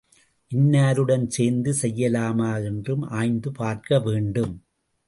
[0.51, 4.55] இன்னாருடன் சேர்ந்து செய்யலாமா என்றும் ஆய்ந்து பார்க்கவேண்டும்.